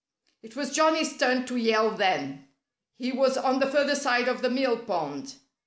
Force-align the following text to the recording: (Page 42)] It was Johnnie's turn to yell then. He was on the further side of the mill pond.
(Page 0.41 0.53
42)] 0.53 0.59
It 0.59 0.59
was 0.67 0.75
Johnnie's 0.75 1.15
turn 1.17 1.45
to 1.45 1.55
yell 1.57 1.91
then. 1.91 2.47
He 2.97 3.11
was 3.11 3.37
on 3.37 3.59
the 3.59 3.69
further 3.69 3.93
side 3.93 4.27
of 4.27 4.41
the 4.41 4.49
mill 4.49 4.79
pond. 4.79 5.35